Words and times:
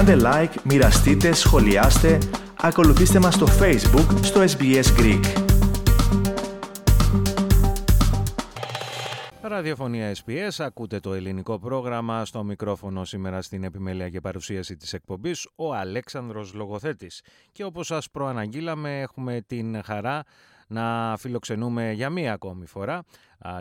Κάντε 0.00 0.16
like, 0.24 0.62
μοιραστείτε, 0.64 1.32
σχολιάστε, 1.32 2.18
ακολουθήστε 2.60 3.18
μας 3.18 3.34
στο 3.34 3.46
Facebook, 3.46 4.18
στο 4.22 4.40
SBS 4.40 4.84
Greek. 4.98 5.24
Ραδιοφωνία 9.40 10.14
SPS, 10.14 10.50
ακούτε 10.58 11.00
το 11.00 11.14
ελληνικό 11.14 11.58
πρόγραμμα 11.58 12.24
στο 12.24 12.44
μικρόφωνο 12.44 13.04
σήμερα 13.04 13.42
στην 13.42 13.64
επιμέλεια 13.64 14.08
και 14.08 14.20
παρουσίαση 14.20 14.76
της 14.76 14.92
εκπομπής 14.92 15.48
ο 15.54 15.74
Αλέξανδρος 15.74 16.54
Λογοθέτης. 16.54 17.22
Και 17.52 17.64
όπως 17.64 17.86
σας 17.86 18.10
προαναγγείλαμε 18.10 19.00
έχουμε 19.00 19.40
την 19.46 19.82
χαρά 19.84 20.24
να 20.70 21.16
φιλοξενούμε 21.18 21.92
για 21.92 22.10
μία 22.10 22.32
ακόμη 22.32 22.66
φορά 22.66 23.02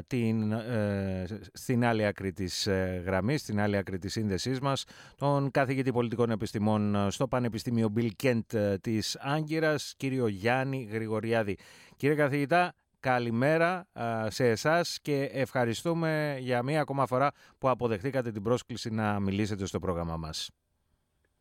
την, 0.08 0.52
ε, 0.52 1.26
στην 1.54 1.86
άλλη 1.86 2.06
άκρη 2.06 2.34
της 2.34 2.68
ε, 2.68 3.04
γραμμής, 3.06 3.42
στην 3.42 3.60
άλλη 3.60 3.78
άκρη 3.78 3.98
της 3.98 4.12
σύνδεσής 4.12 4.60
μας, 4.60 4.86
τον 5.18 5.52
καθηγητή 5.52 5.92
πολιτικών 5.92 6.30
επιστημών 6.30 7.12
στο 7.12 7.28
Πανεπιστήμιο 7.28 7.94
Bill 7.96 8.10
Kent 8.24 8.54
ε, 8.54 8.78
της 8.78 9.18
Άγκυρας, 9.22 9.94
κύριο 9.98 10.28
Γιάννη 10.28 10.88
Γρηγοριάδη. 10.92 11.58
Κύριε 11.96 12.16
καθηγητά, 12.16 12.74
καλημέρα 13.00 13.88
σε 14.28 14.48
εσάς 14.48 15.00
και 15.02 15.30
ευχαριστούμε 15.34 16.38
για 16.40 16.64
μία 16.64 16.82
ακόμα 16.82 17.06
φορά 17.06 17.32
που 17.58 17.70
αποδεχτήκατε 17.70 18.32
την 18.32 18.44
πρόσκληση 18.44 18.90
να 18.90 19.20
μιλήσετε 19.20 19.66
στο 19.66 19.80
πρόγραμμα 19.80 20.18
μας. 20.18 20.50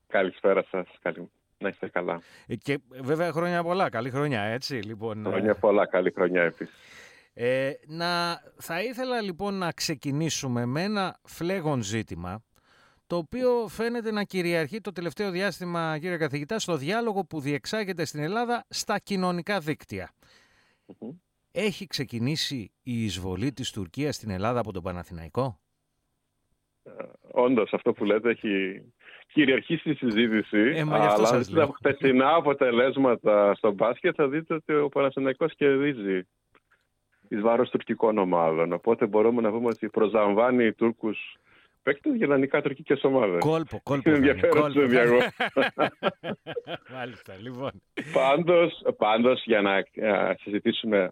Καλησπέρα 0.07 0.65
σας. 0.71 0.89
Καλή... 1.03 1.31
Να 1.59 1.69
είστε 1.69 1.89
καλά. 1.89 2.21
Ε, 2.47 2.57
και 2.57 2.79
βέβαια 2.89 3.33
χρόνια 3.33 3.63
πολλά. 3.63 3.89
Καλή 3.89 4.11
χρονιά, 4.11 4.43
έτσι. 4.43 4.75
Λοιπόν, 4.75 5.27
ε. 5.27 5.29
χρόνια 5.29 5.55
πολλά. 5.55 5.87
Καλή 5.87 6.11
χρονιά 6.11 6.43
επίσης. 6.43 6.75
Ε, 7.35 7.73
να, 7.87 8.41
θα 8.57 8.83
ήθελα 8.83 9.21
λοιπόν 9.21 9.55
να 9.55 9.73
ξεκινήσουμε 9.73 10.67
με 10.67 10.83
ένα 10.83 11.21
φλέγον 11.25 11.83
ζήτημα 11.83 12.43
το 13.09 13.17
οποίο 13.17 13.69
φαίνεται 13.69 14.11
να 14.11 14.25
κυριαρχεί 14.25 14.81
το 14.81 14.93
τελευταίο 14.93 15.31
διάστημα, 15.31 15.99
κύριε 15.99 16.17
καθηγητά, 16.17 16.59
στο 16.59 16.77
διάλογο 16.77 17.25
που 17.25 17.41
διεξάγεται 17.41 18.05
στην 18.05 18.21
Ελλάδα 18.21 18.67
στα 18.69 18.99
κοινωνικά 18.99 19.63
Έχει 21.53 21.87
ξεκινήσει 21.87 22.73
η 22.83 23.05
εισβολή 23.05 23.53
της 23.53 23.71
Τουρκίας 23.71 24.15
στην 24.15 24.31
Ελλάδα 24.31 24.61
από 24.61 24.73
τον 24.73 24.83
Παναθηναϊκό; 24.83 25.61
Ε, 26.83 26.91
όντως, 27.33 27.73
αυτό 27.73 27.93
που 27.93 28.05
λέτε 28.05 28.31
έχει 28.31 28.83
κυριαρχήσει 29.39 29.91
η 29.91 29.95
συζήτηση. 29.95 30.59
Ε, 30.59 30.81
αλλά 30.81 31.29
αν 31.33 31.43
δείτε 31.43 31.67
τα 31.67 31.71
χτεσινά 31.75 32.35
αποτελέσματα 32.35 33.55
στο 33.55 33.73
μπάσκετ 33.73 34.15
θα 34.17 34.29
δείτε 34.29 34.55
ότι 34.55 34.75
ο 34.75 34.89
Παναθηναϊκός 34.89 35.55
κερδίζει 35.55 36.27
εις 37.29 37.41
βάρος 37.41 37.71
τουρκικών 37.71 38.19
ομάδων. 38.19 38.73
Οπότε 38.73 39.07
μπορούμε 39.07 39.41
να 39.41 39.51
πούμε 39.51 39.67
ότι 39.67 39.89
προσλαμβάνει 39.89 40.65
οι 40.65 40.73
Τούρκους 40.73 41.37
παίκτες 41.83 42.15
για 42.15 42.27
δανεικά 42.27 42.63
τουρκικές 42.63 43.05
ομάδες. 43.05 43.39
Κόλπο, 43.39 43.81
κόλπο. 43.83 44.09
Είναι 44.09 44.19
ενδιαφέρον 44.19 44.71
στο 44.71 44.87
διαγώ. 44.87 45.19
Μάλιστα, 46.97 47.35
λοιπόν. 47.41 47.71
Πάντως, 48.13 48.83
πάντως 48.97 49.43
για 49.45 49.61
να 49.61 49.83
συζητήσουμε 50.41 51.11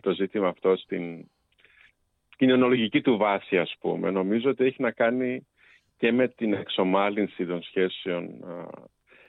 το 0.00 0.10
ζήτημα 0.10 0.48
αυτό 0.48 0.76
στην 0.76 1.28
κοινωνιολογική 2.36 3.00
του 3.00 3.16
βάση, 3.16 3.58
ας 3.58 3.74
πούμε, 3.80 4.10
νομίζω 4.10 4.50
ότι 4.50 4.64
έχει 4.64 4.82
να 4.82 4.90
κάνει 4.90 5.46
και 6.02 6.12
με 6.12 6.28
την 6.28 6.52
εξομάλυνση 6.52 7.46
των 7.46 7.62
σχέσεων 7.62 8.44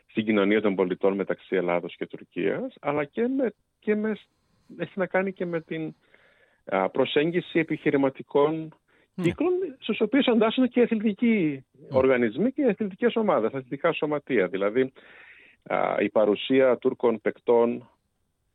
στην 0.10 0.26
κοινωνία 0.26 0.62
των 0.62 0.76
πολιτών 0.76 1.16
μεταξύ 1.16 1.56
Ελλάδος 1.56 1.96
και 1.96 2.06
Τουρκίας, 2.06 2.76
αλλά 2.82 3.06
και, 3.06 3.28
με, 3.28 3.54
και 3.80 3.96
με, 3.96 4.18
έχει 4.78 5.00
να 5.00 5.06
κάνει 5.06 5.34
και 5.34 5.46
με 5.46 5.62
την 5.62 5.96
προσέγγιση 6.92 7.60
επιχειρηματικών 7.60 8.74
ναι. 9.14 9.24
κύκλων, 9.24 9.52
στους 9.80 10.02
οποίους 10.02 10.28
αντάσσουν 10.28 10.70
και 10.70 10.82
αθλητικοί 10.82 11.64
ναι. 11.72 11.88
οργανισμοί 11.98 12.52
και 12.52 12.66
αθλητικές 12.66 13.16
ομάδες, 13.16 13.54
αθλητικά 13.54 13.94
σωματεία. 13.94 14.48
Δηλαδή, 14.48 14.92
η 16.00 16.10
παρουσία 16.10 16.78
Τούρκων 16.78 17.22
παικτών 17.22 17.90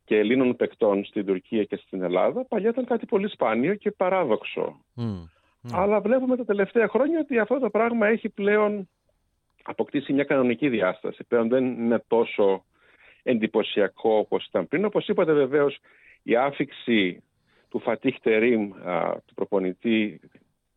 και 0.05 0.17
Ελλήνων 0.17 0.55
παικτών 0.55 1.05
στην 1.05 1.25
Τουρκία 1.25 1.63
και 1.63 1.75
στην 1.75 2.01
Ελλάδα 2.01 2.45
παλιά 2.45 2.69
ήταν 2.69 2.85
κάτι 2.85 3.05
πολύ 3.05 3.29
σπάνιο 3.29 3.75
και 3.75 3.91
παράδοξο. 3.91 4.79
Ναι. 5.61 5.77
Αλλά 5.77 6.01
βλέπουμε 6.01 6.37
τα 6.37 6.45
τελευταία 6.45 6.87
χρόνια 6.87 7.19
ότι 7.19 7.39
αυτό 7.39 7.59
το 7.59 7.69
πράγμα 7.69 8.07
έχει 8.07 8.29
πλέον 8.29 8.89
αποκτήσει 9.63 10.13
μια 10.13 10.23
κανονική 10.23 10.69
διάσταση. 10.69 11.23
Πλέον 11.23 11.47
δεν 11.47 11.65
είναι 11.65 12.03
τόσο 12.07 12.65
εντυπωσιακό 13.23 14.17
όπως 14.17 14.45
ήταν 14.45 14.67
πριν. 14.67 14.85
Όπως 14.85 15.07
είπατε 15.07 15.33
βεβαίως 15.33 15.79
η 16.23 16.35
άφηξη 16.35 17.23
του 17.69 17.79
Φατίχ 17.79 18.19
Τερίμ, 18.19 18.69
του 19.25 19.33
προπονητή, 19.33 20.19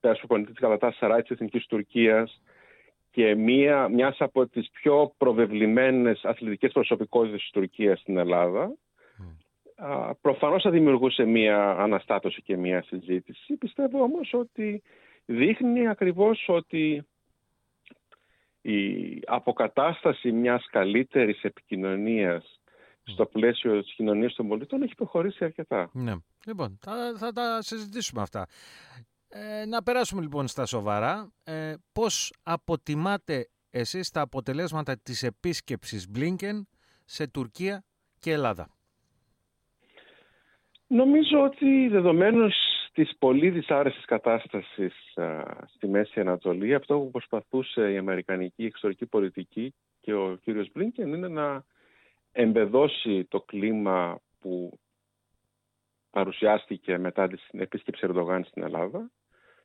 του 0.01 0.17
προπονητής 0.19 0.53
της 0.53 0.63
Καλατάς 0.63 0.97
Σαράι 0.97 1.21
της 1.21 1.31
Εθνικής 1.31 1.67
Τουρκίας 1.67 2.43
και 3.11 3.35
μια, 3.35 3.89
μιας 3.89 4.17
από 4.19 4.47
τις 4.47 4.71
πιο 4.71 5.15
προβεβλημένες 5.19 6.25
αθλητικές 6.25 6.73
προσωπικότητες 6.73 7.41
της 7.41 7.51
Τουρκίας 7.51 8.01
στην 8.01 8.17
Ελλάδα, 8.17 8.73
προφανώς 10.21 10.63
θα 10.63 10.71
δημιουργούσε 10.71 11.25
μια 11.25 11.71
αναστάτωση 11.71 12.43
και 12.43 12.57
μια 12.57 12.83
συζήτηση. 12.83 13.57
Πιστεύω 13.57 14.03
όμως 14.03 14.33
ότι 14.33 14.83
δείχνει 15.25 15.89
ακριβώς 15.89 16.45
ότι 16.49 17.07
η 18.61 18.79
αποκατάσταση 19.27 20.33
μιας 20.33 20.67
καλύτερης 20.71 21.43
επικοινωνίας 21.43 22.61
στο 23.05 23.27
πλαίσιο 23.27 23.83
της 23.83 23.95
κοινωνίας 23.95 24.35
των 24.35 24.49
πολιτών 24.49 24.83
έχει 24.83 24.95
προχωρήσει 24.95 25.45
αρκετά. 25.45 25.91
Ναι. 25.93 26.15
Λοιπόν, 26.47 26.79
θα, 26.81 27.15
θα 27.17 27.33
τα 27.33 27.63
συζητήσουμε 27.63 28.23
αυτά. 28.23 28.47
Ε, 29.29 29.65
να 29.67 29.83
περάσουμε 29.83 30.23
λοιπόν 30.23 30.47
στα 30.47 30.67
σοβαρά. 30.67 31.33
Ε, 31.45 31.75
πώς 31.93 32.33
αποτιμάτε 32.43 33.49
εσείς 33.71 34.11
τα 34.11 34.21
αποτελέσματα 34.21 34.99
της 34.99 35.23
επίσκεψης 35.23 36.11
Μπλίνκεν 36.11 36.69
σε 37.05 37.27
Τουρκία 37.27 37.85
και 38.19 38.33
Ελλάδα; 38.33 38.69
Νομίζω 40.95 41.43
ότι 41.43 41.89
δεδομένως 41.89 42.55
της 42.93 43.17
πολύ 43.19 43.51
δυσάρεσης 43.51 44.05
κατάστασης 44.05 44.95
στη 45.75 45.89
Μέση 45.89 46.21
Ανατολή, 46.21 46.75
αυτό 46.75 46.99
που 46.99 47.11
προσπαθούσε 47.11 47.93
η 47.93 47.97
Αμερικανική 47.97 48.65
εξωτερική 48.65 49.07
πολιτική 49.07 49.75
και 50.01 50.15
ο 50.15 50.39
κύριος 50.43 50.71
Μπλίνκεν 50.73 51.13
είναι 51.13 51.29
να 51.29 51.65
εμπεδώσει 52.33 53.25
το 53.25 53.41
κλίμα 53.41 54.21
που 54.41 54.79
παρουσιάστηκε 56.11 56.99
μετά 56.99 57.29
την 57.29 57.61
επίσκεψη 57.61 58.07
Ερντογάν 58.07 58.45
στην 58.45 58.63
Ελλάδα, 58.63 59.11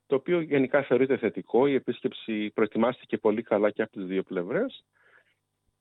το 0.07 0.15
οποίο 0.15 0.41
γενικά 0.41 0.83
θεωρείται 0.83 1.17
θετικό. 1.17 1.67
Η 1.67 1.73
επίσκεψη 1.73 2.51
προετοιμάστηκε 2.53 3.17
πολύ 3.17 3.41
καλά 3.41 3.71
και 3.71 3.81
από 3.81 3.91
τις 3.91 4.05
δύο 4.05 4.23
πλευρές 4.23 4.83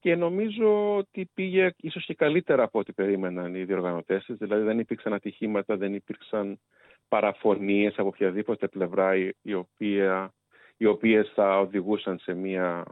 και 0.06 0.16
νομίζω 0.16 0.96
ότι 0.96 1.30
πήγε 1.34 1.70
ίσως 1.76 2.04
και 2.04 2.14
καλύτερα 2.14 2.62
από 2.62 2.78
ό,τι 2.78 2.92
περίμεναν 2.92 3.54
οι 3.54 3.64
διοργανωτές 3.64 4.24
της. 4.24 4.36
Δηλαδή 4.36 4.62
δεν 4.62 4.78
υπήρξαν 4.78 5.12
ατυχήματα, 5.12 5.76
δεν 5.76 5.94
υπήρξαν 5.94 6.60
παραφωνίες 7.08 7.94
από 7.96 8.08
οποιαδήποτε 8.08 8.68
πλευρά 8.68 9.16
οι, 9.42 9.54
οποία, 9.54 10.34
οι 10.76 10.86
οποίες 10.86 11.32
θα 11.34 11.58
οδηγούσαν 11.58 12.18
σε 12.18 12.34
μια 12.34 12.84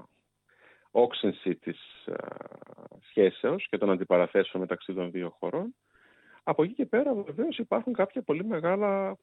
όξυνση 0.91 1.55
της 1.55 1.79
α, 2.07 2.15
σχέσεως 3.09 3.67
και 3.71 3.79
των 3.79 3.91
αντιπαραθέσεων 3.91 4.63
μεταξύ 4.63 4.93
των 4.93 5.11
δύο 5.11 5.37
χωρών. 5.39 5.75
Από 6.43 6.63
εκεί 6.63 6.73
και 6.73 6.87
πέρα 6.87 7.15
βεβαίως 7.15 7.59
υπάρχουν 7.59 7.93
κάποια 7.93 8.23
πολύ 8.23 8.45
μεγάλα 8.45 9.17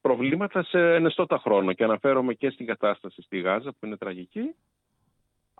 προβλήματα 0.00 0.62
σε 0.62 0.94
ενεστώτα 0.94 1.38
χρόνο 1.38 1.72
και 1.72 1.84
αναφέρομαι 1.84 2.34
και 2.34 2.50
στην 2.50 2.66
κατάσταση 2.66 3.22
στη 3.22 3.40
Γάζα 3.40 3.70
που 3.70 3.86
είναι 3.86 3.96
τραγική 3.96 4.54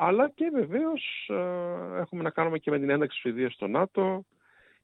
αλλά 0.01 0.29
και 0.29 0.51
βεβαίως 0.55 1.29
ε, 1.29 2.01
έχουμε 2.01 2.23
να 2.23 2.31
κάνουμε 2.31 2.59
και 2.59 2.71
με 2.71 2.79
την 2.79 2.91
ένταξη 2.91 3.21
της 3.21 3.33
Σουηδίας 3.33 3.53
στο 3.53 3.67
ΝΑΤΟ. 3.67 4.25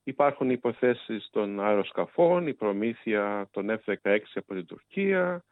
Υπάρχουν 0.04 0.50
υποθέσεις 0.50 1.28
των 1.32 1.60
αεροσκαφών, 1.60 2.46
η 2.46 2.54
προμήθεια 2.54 3.48
των 3.50 3.66
F-16 3.70 4.18
από 4.34 4.54
την 4.54 4.66
Τουρκία, 4.66 5.44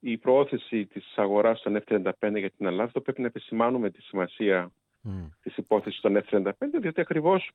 η 0.00 0.16
προώθηση 0.16 0.86
της 0.86 1.12
αγοράς 1.16 1.62
των 1.62 1.82
F-35 1.86 2.12
για 2.34 2.50
την 2.50 2.66
Ελλάδα. 2.66 2.90
Το 2.92 3.00
πρέπει 3.00 3.20
να 3.20 3.26
επισημάνουμε 3.26 3.90
τη 3.90 4.02
σημασία 4.02 4.70
mm. 5.04 5.28
της 5.42 5.56
υπόθεσης 5.56 6.00
των 6.00 6.22
F-35, 6.24 6.50
διότι 6.80 7.00
ακριβώς 7.00 7.50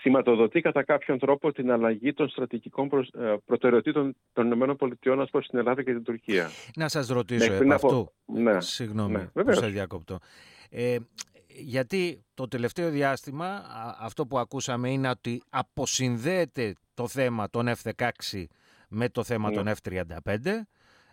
σηματοδοτεί 0.00 0.60
κατά 0.60 0.84
κάποιον 0.84 1.18
τρόπο 1.18 1.52
την 1.52 1.70
αλλαγή 1.70 2.12
των 2.12 2.28
στρατηγικών 2.28 2.90
ε, 3.18 3.34
προτεραιοτήτων 3.44 4.16
των 4.32 4.52
ΗΠΑ 4.52 5.26
προς 5.30 5.46
την 5.46 5.58
Ελλάδα 5.58 5.82
και 5.82 5.92
την 5.92 6.02
Τουρκία. 6.02 6.50
Να 6.76 6.88
σας 6.88 7.08
ρωτήσω 7.08 7.52
επ' 7.52 7.72
αυτού. 7.72 8.12
Ναι, 8.24 8.60
Συγγνώμη 8.60 9.30
ναι, 9.32 9.44
που 9.44 9.52
σε 9.52 9.66
διακόπτω. 9.66 10.18
Ε, 10.70 10.96
γιατί 11.46 12.24
το 12.34 12.48
τελευταίο 12.48 12.90
διάστημα 12.90 13.62
αυτό 14.00 14.26
που 14.26 14.38
ακούσαμε 14.38 14.90
είναι 14.90 15.08
ότι 15.08 15.42
αποσυνδέεται 15.50 16.74
το 16.94 17.08
θέμα 17.08 17.50
των 17.50 17.68
F-16 17.68 18.44
με 18.88 19.08
το 19.08 19.24
θέμα 19.24 19.50
ναι. 19.50 19.56
των 19.56 19.72
F-35. 19.82 20.36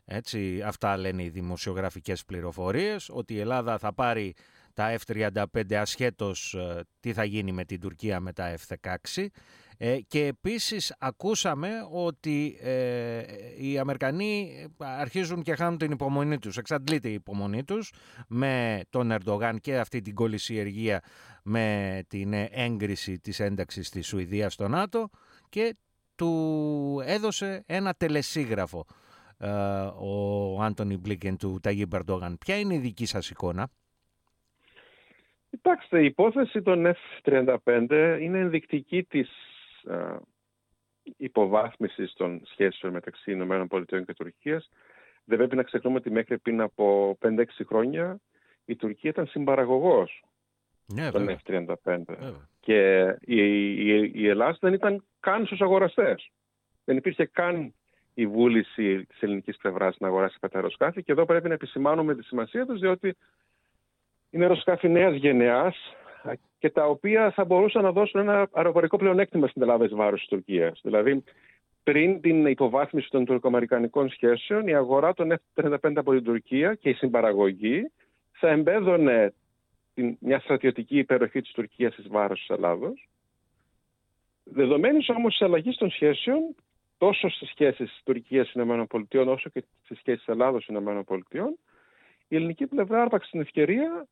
Έτσι, 0.06 0.62
αυτά 0.66 0.98
λένε 0.98 1.24
οι 1.24 1.30
δημοσιογραφικές 1.30 2.26
πληροφορίες, 2.26 3.10
ότι 3.14 3.34
η 3.34 3.40
Ελλάδα 3.40 3.78
θα 3.78 3.94
πάρει 3.94 4.34
τα 4.78 4.98
F-35 5.06 5.74
ασχέτως 5.74 6.54
ε, 6.54 6.84
τι 7.00 7.14
θα 7.14 7.24
γίνει 7.24 7.52
με 7.52 7.66
την 7.66 7.80
Τουρκία 7.80 8.20
με 8.20 8.34
τα 8.34 8.56
F-16. 8.58 9.26
Ε, 9.78 9.98
και 10.08 10.26
επίσης 10.26 10.96
ακούσαμε 11.00 11.70
ότι 11.92 12.58
ε, 12.62 13.24
οι 13.58 13.78
Αμερικανοί 13.78 14.52
αρχίζουν 14.78 15.42
και 15.42 15.56
χάνουν 15.56 15.78
την 15.78 15.92
υπομονή 15.92 16.40
τους, 16.40 16.58
εξαντλείται 16.58 17.10
η 17.10 17.14
υπομονή 17.14 17.64
τους 17.64 17.94
με 18.28 18.82
τον 18.90 19.12
Ερντογάν 19.12 19.60
και 19.60 19.78
αυτή 19.78 20.02
την 20.02 20.16
κολλησιεργία 20.16 21.02
με 21.44 22.00
την 22.08 22.34
έγκριση 22.52 23.20
της 23.20 23.40
ένταξης 23.40 23.90
της 23.90 24.08
Σουηδίας 24.08 24.54
στο 24.54 24.68
ΝΑΤΟ 24.68 25.10
και 25.50 25.76
του 26.16 27.02
έδωσε 27.06 27.64
ένα 27.66 27.94
τελεσίγραφο 27.94 28.86
ε, 29.38 29.50
ο 30.00 30.62
Άντωνι 30.62 30.98
Μπλίκεν 30.98 31.38
του 31.38 31.60
Ταγί 31.62 31.86
Ερντογάν. 31.92 32.38
Ποια 32.38 32.60
είναι 32.60 32.74
η 32.74 32.80
δική 32.80 33.06
σας 33.06 33.30
εικόνα; 33.30 33.70
Κοιτάξτε, 35.62 36.02
η 36.02 36.06
υπόθεση 36.06 36.62
των 36.62 36.94
F-35 37.24 38.18
είναι 38.22 38.40
ενδεικτική 38.40 39.04
της 39.04 39.30
α, 39.90 40.18
υποβάθμισης 41.18 42.14
των 42.14 42.42
σχέσεων 42.46 42.94
μεταξύ 42.94 43.32
ΗΠΑ 43.32 43.86
και 43.86 44.14
Τουρκίας. 44.14 44.70
Δεν 45.24 45.38
πρέπει 45.38 45.56
να 45.56 45.64
ξεχνούμε 45.64 45.98
ότι 45.98 46.12
μέχρι 46.12 46.38
πριν 46.38 46.62
από 46.62 47.18
5-6 47.22 47.44
χρόνια 47.68 48.20
η 48.66 48.76
Τουρκία 48.76 49.10
ήταν 49.10 49.28
συμπαραγωγός 49.28 50.24
ναι, 50.86 51.12
των 51.12 51.38
F-35. 51.46 52.04
Και 52.60 53.02
η, 53.20 53.42
η, 53.88 54.12
η 54.14 54.28
Ελλάδα 54.28 54.58
δεν 54.60 54.74
ήταν 54.74 55.04
καν 55.20 55.46
στους 55.46 55.62
αγοραστές. 55.62 56.32
Δεν 56.86 56.98
υπήρχε 56.98 57.26
καν 57.26 57.74
η 58.14 58.28
βούληση 58.28 59.06
της 59.06 59.22
ελληνικής 59.22 59.58
πλευράς 59.58 59.98
να 60.00 60.08
αγοράσει 60.08 60.38
αεροσκάφη 60.52 61.04
και 61.04 61.12
εδώ 61.12 61.26
πρέπει 61.26 61.48
να 61.48 61.54
επισημάνουμε 61.54 62.16
τη 62.16 62.24
σημασία 62.24 62.66
τους 62.66 62.80
διότι 62.80 63.16
είναι 64.30 64.44
αεροσκάφη 64.44 64.90
νέας 64.90 65.16
γενεάς 65.16 65.76
και 66.60 66.70
τα 66.70 66.86
οποία 66.86 67.32
θα 67.32 67.46
μπορούσαν 67.46 67.84
να 67.84 67.92
δώσουν 67.92 68.20
ένα 68.20 68.48
αεροπορικό 68.52 68.98
πλεονέκτημα 68.98 69.48
στην 69.48 69.62
Ελλάδα 69.62 69.86
εις 69.86 69.94
βάρος 69.94 70.20
της 70.20 70.30
Τουρκίας. 70.30 70.80
Δηλαδή, 70.84 71.24
πριν 71.84 72.22
την 72.22 72.46
υποβάθμιση 72.46 73.10
των 73.10 73.26
τουρκοαμερικανικών 73.26 74.10
σχέσεων, 74.10 74.68
η 74.68 74.76
αγορά 74.76 75.14
των 75.14 75.34
F-35 75.56 75.78
από 75.96 76.14
την 76.14 76.24
Τουρκία 76.24 76.76
και 76.76 76.90
η 76.90 76.94
συμπαραγωγή 76.94 77.92
θα 78.32 78.50
εμπέδωνε 78.50 79.34
την, 79.94 80.18
μια 80.20 80.40
στρατιωτική 80.40 80.98
υπεροχή 80.98 81.42
της 81.42 81.52
Τουρκίας 81.52 81.98
εις 81.98 82.08
βάρος 82.08 82.40
της 82.40 82.50
Ελλάδος. 82.50 83.10
Δεδομένης 84.44 85.10
όμως 85.10 85.32
της 85.32 85.42
αλλαγής 85.42 85.78
των 85.78 85.90
σχέσεων, 85.90 86.56
τόσο 86.98 87.30
στις 87.30 87.50
σχέσεις 87.50 88.02
Τουρκία-ΗΠΑ 88.04 89.32
όσο 89.32 89.50
και 89.50 89.64
στις 89.84 89.98
σχέσεις 89.98 90.28
Ελλάδο-ΗΠΑ, 90.28 91.54
η 92.28 92.36
ελληνική 92.36 92.68
πλευρά 92.68 93.02
άρπαξε 93.02 93.32
την 93.32 93.42
ευκαιρία 93.42 94.08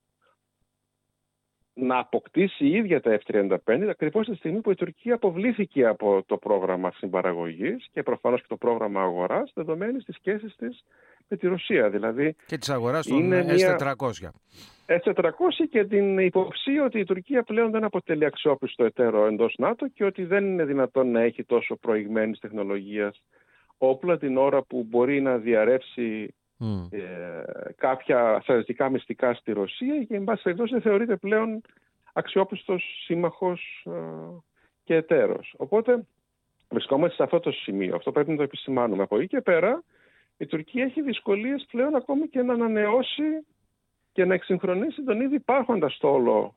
να 1.78 1.98
αποκτήσει 1.98 2.66
η 2.66 2.72
ίδια 2.72 3.02
τα 3.02 3.20
F-35 3.26 3.58
ακριβώς 3.90 4.28
τη 4.28 4.36
στιγμή 4.36 4.62
που 4.62 4.72
η 4.72 4.76
Τουρκία 4.76 5.14
αποβλήθηκε 5.14 5.86
από 5.86 6.24
το 6.26 6.38
πρόγραμμα 6.38 6.92
συμπαραγωγής 6.92 7.88
και 7.92 8.04
προφανώς 8.04 8.42
και 8.42 8.48
το 8.50 8.58
πρόγραμμα 8.58 9.02
αγοράς, 9.02 9.52
δεδομένης 9.56 10.04
της 10.04 10.16
σχέσης 10.16 10.56
της 10.56 10.84
με 11.28 11.38
τη 11.38 11.48
Ρωσία. 11.48 11.90
Δηλαδή, 11.90 12.36
και 12.46 12.58
της 12.58 12.70
αγοράς 12.70 13.08
των 13.08 13.32
S-400. 13.34 14.30
S-400 14.86 15.32
και 15.70 15.86
την 15.86 16.18
υποψία 16.18 16.84
ότι 16.84 17.00
η 17.00 17.04
Τουρκία 17.04 17.44
πλέον 17.44 17.72
δεν 17.72 17.84
αποτελεί 17.84 18.26
αξιόπιστο 18.26 18.84
εταίρο 18.86 19.26
εντός 19.26 19.56
ΝΑΤΟ 19.58 19.88
και 19.88 20.04
ότι 20.04 20.26
δεν 20.26 20.46
είναι 20.46 20.66
δυνατόν 20.66 21.12
να 21.12 21.22
έχει 21.22 21.44
τόσο 21.44 21.76
προηγμένης 21.76 22.40
τεχνολογίας 22.40 23.22
όπλα 23.78 24.18
την 24.18 24.38
ώρα 24.38 24.62
που 24.62 24.86
μπορεί 24.90 25.22
να 25.22 25.38
διαρρεύσει 25.38 26.36
ε, 26.90 27.44
κάποια 27.76 28.40
στρατιωτικά 28.42 28.90
μυστικά 28.90 29.34
στη 29.34 29.52
Ρωσία 29.52 30.04
και 30.04 30.16
εν 30.16 30.24
πάση 30.24 30.44
περιπτώσει 30.44 30.74
δεν 30.74 30.82
θεωρείται 30.82 31.16
πλέον 31.16 31.62
αξιόπιστος 32.14 32.84
σύμμαχος 33.06 33.86
ε, 33.86 33.92
και 34.84 34.96
εταίρος. 34.96 35.54
Οπότε 35.58 36.06
βρισκόμαστε 36.70 37.16
σε 37.16 37.24
αυτό 37.24 37.40
το 37.40 37.52
σημείο. 37.52 37.96
Αυτό 37.96 38.12
πρέπει 38.12 38.30
να 38.32 38.38
το 38.38 38.44
επισημάνουμε. 38.44 39.04
Από 39.04 39.18
εκεί 39.18 39.28
και 39.28 39.42
πέρα 39.42 39.84
η 40.38 40.46
Τουρκία 40.46 40.84
έχει 40.84 41.02
δυσκολίες 41.02 41.66
πλέον 41.72 41.96
ακόμη 41.96 42.28
και 42.28 42.42
να 42.42 42.54
ανανεώσει 42.54 43.46
και 44.12 44.26
να 44.26 44.34
εξυγχρονίσει 44.34 45.04
τον 45.04 45.22
ήδη 45.22 45.36
υπάρχοντα 45.36 45.90
στόλο 45.90 46.56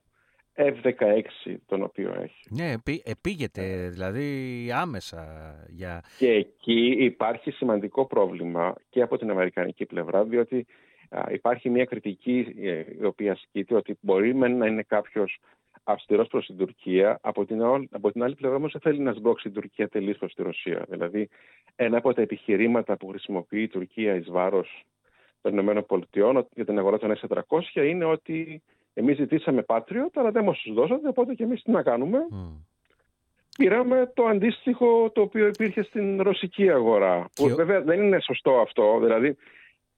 F-16 0.59 1.23
τον 1.67 1.83
οποίο 1.83 2.15
έχει. 2.23 2.43
Ναι, 2.51 2.75
επήγεται 3.05 3.89
δηλαδή 3.89 4.71
άμεσα 4.75 5.55
για... 5.69 6.05
Και 6.19 6.31
εκεί 6.31 6.97
υπάρχει 6.99 7.51
σημαντικό 7.51 8.07
πρόβλημα 8.07 8.75
και 8.91 9.03
από 9.03 9.19
την 9.19 9.31
Αμερικανική 9.31 9.87
πλευρά 9.87 10.25
διότι 10.25 10.67
υπάρχει 11.31 11.71
μια 11.71 11.85
κριτική 11.85 12.55
ε, 12.61 12.83
η 13.01 13.05
οποία 13.05 13.33
ασκείται 13.33 13.75
ότι 13.75 13.99
μπορεί 14.01 14.35
να 14.35 14.67
είναι 14.67 14.83
κάποιος 14.83 15.39
αυστηρός 15.85 16.29
προς 16.29 16.47
την 16.47 16.57
Τουρκία, 16.57 17.19
από 17.23 17.45
την, 17.45 17.63
από 17.91 18.13
την 18.13 18.23
άλλη 18.23 18.35
πλευρά 18.35 18.57
όμως 18.57 18.73
δεν 18.73 18.81
θέλει 18.81 19.01
να 19.01 19.13
σμπρώξει 19.13 19.45
την 19.45 19.61
Τουρκία 19.61 19.89
τελείως 19.89 20.19
προς 20.19 20.35
τη 20.35 20.43
Ρωσία. 20.43 20.87
Δηλαδή, 20.89 21.29
ένα 21.77 21.97
από 21.97 22.15
τα 22.15 22.23
επιχειρήματα 22.23 22.97
που 22.97 23.09
χρησιμοποιεί 23.09 23.63
η 23.63 23.69
Τουρκία 23.69 24.15
εις 24.15 24.31
βάρος 24.31 24.85
των 25.41 25.59
ΗΠΑ 25.59 26.47
για 26.55 26.65
την 26.65 26.79
αγορά 26.79 26.99
των 26.99 27.17
S400 27.17 27.61
είναι 27.75 28.05
ότι 28.05 28.63
Εμείς 28.99 29.17
ζητήσαμε 29.17 29.65
Patriot, 29.67 30.13
αλλά 30.15 30.31
δεν 30.31 30.45
μα 30.45 30.53
του 30.53 30.73
δώσατε, 30.73 31.09
οπότε 31.09 31.35
και 31.35 31.43
εμείς 31.43 31.63
τι 31.63 31.71
να 31.71 31.83
κάνουμε. 31.83 32.19
Mm. 32.33 32.65
Πήραμε 33.59 34.13
το 34.15 34.25
αντίστοιχο 34.25 35.11
το 35.11 35.21
οποίο 35.21 35.47
υπήρχε 35.47 35.83
στην 35.83 36.23
ρωσική 36.23 36.71
αγορά. 36.71 37.29
Που 37.35 37.49
βέβαια 37.49 37.81
δεν 37.83 38.03
είναι 38.03 38.21
σωστό 38.21 38.61
αυτό, 38.61 38.99
δηλαδή 39.03 39.37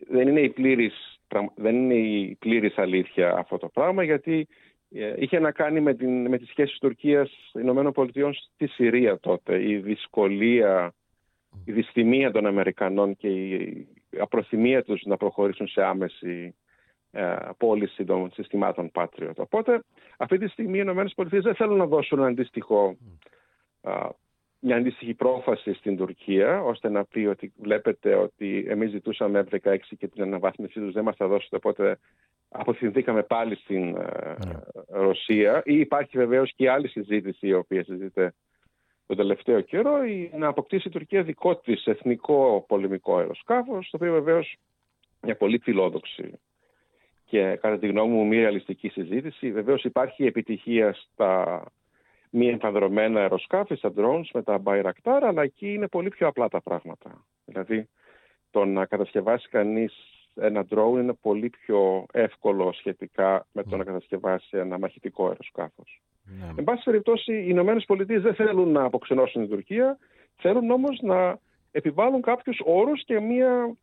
δεν 0.09 0.29
είναι 0.29 0.41
η 0.41 0.49
πλήρης, 0.49 1.21
δεν 1.55 1.75
είναι 1.75 1.95
η 1.95 2.37
πλήρης 2.39 2.79
αλήθεια 2.79 3.35
αυτό 3.37 3.59
το 3.59 3.69
πράγμα, 3.69 4.03
γιατί 4.03 4.49
ε, 4.91 5.15
είχε 5.17 5.39
να 5.39 5.51
κάνει 5.51 5.81
με, 5.81 5.95
την, 5.95 6.29
με 6.29 6.39
τις 6.39 6.49
σχέσεις 6.49 6.79
Τουρκίας 6.79 7.51
Ηνωμένων 7.55 7.93
Πολιτειών 7.93 8.35
στη 8.35 8.67
Συρία 8.67 9.19
τότε. 9.19 9.69
Η 9.69 9.77
δυσκολία, 9.77 10.95
η 11.65 11.73
δυστημία 11.73 12.31
των 12.31 12.47
Αμερικανών 12.47 13.17
και 13.17 13.29
η 13.29 13.87
απροθυμία 14.19 14.83
τους 14.83 15.03
να 15.05 15.17
προχωρήσουν 15.17 15.69
σε 15.69 15.83
άμεση 15.83 16.55
ε, 16.55 16.69
πώληση 17.57 18.05
των 18.05 18.31
συστημάτων 18.33 18.91
Patriot. 18.95 19.37
Οπότε 19.37 19.83
αυτή 20.17 20.39
τη 20.39 20.49
στιγμή 20.49 20.79
οι 20.79 20.81
ΗΠΑ 20.81 21.25
δεν 21.25 21.55
θέλουν 21.55 21.77
να 21.77 21.87
δώσουν 21.87 22.19
ένα 22.19 22.29
αντίστοιχο, 22.29 22.97
μια 24.61 24.77
αντίστοιχη 24.77 25.15
πρόφαση 25.15 25.73
στην 25.73 25.97
Τουρκία 25.97 26.63
ώστε 26.63 26.89
να 26.89 27.05
πει 27.05 27.27
ότι 27.27 27.53
βλέπετε 27.57 28.15
ότι 28.15 28.65
εμείς 28.69 28.91
ζητούσαμε 28.91 29.45
F-16 29.51 29.77
και 29.99 30.09
την 30.09 30.23
αναβάθμιση 30.23 30.81
τους 30.81 30.93
δεν 30.93 31.05
μας 31.05 31.17
τα 31.17 31.27
δώσετε 31.27 31.57
οπότε 31.57 31.99
αποθυνθήκαμε 32.49 33.23
πάλι 33.23 33.57
στην 33.57 33.97
ε, 33.97 34.37
ναι. 34.47 34.53
Ρωσία 34.89 35.63
ή 35.65 35.79
υπάρχει 35.79 36.17
βεβαίως 36.19 36.53
και 36.57 36.71
άλλη 36.71 36.89
συζήτηση 36.89 37.47
η 37.47 37.53
οποία 37.53 37.85
συζητείται 37.85 38.35
τον 39.07 39.17
τελευταίο 39.17 39.61
καιρό 39.61 40.05
η, 40.05 40.31
να 40.37 40.49
αποκτήσει 40.49 40.89
η 40.89 40.91
Τουρκία 40.91 41.23
δικό 41.23 41.57
της 41.57 41.85
εθνικό 41.85 42.65
πολεμικό 42.69 43.17
αεροσκάφος 43.17 43.91
το 43.91 43.97
οποίο 43.97 44.13
βεβαίως 44.13 44.57
μια 45.21 45.37
πολύ 45.37 45.59
φιλόδοξη 45.59 46.33
και 47.31 47.59
κατά 47.61 47.79
τη 47.79 47.87
γνώμη 47.87 48.15
μου 48.15 48.27
μια 48.27 48.41
ρεαλιστική 48.41 48.89
συζήτηση. 48.89 49.53
Βεβαίως 49.53 49.85
υπάρχει 49.85 50.25
επιτυχία 50.25 50.93
στα 50.93 51.63
μη 52.31 52.49
εμφανδρομένα 52.49 53.21
αεροσκάφη, 53.21 53.75
στα 53.75 53.93
drones 53.97 54.29
με 54.35 54.43
τα 54.43 54.63
Bayraktar, 54.65 55.21
αλλά 55.23 55.43
εκεί 55.43 55.73
είναι 55.73 55.89
πολύ 55.89 56.09
πιο 56.09 56.27
απλά 56.27 56.49
τα 56.49 56.61
πράγματα. 56.61 57.25
Δηλαδή 57.45 57.89
το 58.51 58.65
να 58.65 58.87
κατασκευάσει 58.87 59.49
κανείς 59.49 59.95
ένα 60.35 60.67
drone 60.71 60.99
είναι 61.01 61.13
πολύ 61.21 61.51
πιο 61.51 62.07
εύκολο 62.13 62.73
σχετικά 62.73 63.47
με 63.53 63.63
το 63.63 63.77
να 63.77 63.85
κατασκευάσει 63.85 64.57
ένα 64.57 64.79
μαχητικό 64.79 65.27
αεροσκάφος. 65.29 66.03
Ναι. 66.25 66.55
Εν 66.57 66.65
πάση 66.65 66.83
περιπτώσει, 66.85 67.33
οι 67.33 67.47
Ηνωμένες 67.49 67.85
Πολιτείες 67.85 68.23
δεν 68.23 68.35
θέλουν 68.35 68.69
να 68.73 68.85
αποξενώσουν 68.85 69.41
την 69.41 69.51
Τουρκία, 69.51 69.99
θέλουν 70.37 70.71
όμως 70.71 71.01
να 71.03 71.39
επιβάλλουν 71.71 72.23
κάποιους 72.23 72.61
όρους 72.65 73.05
και 73.05 73.21
μια 73.21 73.77